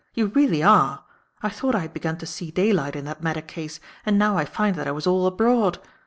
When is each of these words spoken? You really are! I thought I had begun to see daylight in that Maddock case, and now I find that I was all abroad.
You 0.15 0.29
really 0.29 0.63
are! 0.63 1.03
I 1.43 1.49
thought 1.49 1.75
I 1.75 1.81
had 1.81 1.93
begun 1.93 2.17
to 2.17 2.25
see 2.25 2.49
daylight 2.49 2.95
in 2.95 3.05
that 3.05 3.21
Maddock 3.21 3.47
case, 3.47 3.79
and 4.03 4.17
now 4.17 4.35
I 4.35 4.45
find 4.45 4.75
that 4.77 4.87
I 4.87 4.91
was 4.91 5.05
all 5.05 5.27
abroad. 5.27 5.77